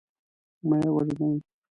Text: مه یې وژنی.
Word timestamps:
مه 0.67 0.75
یې 0.81 0.89
وژنی. 0.93 1.29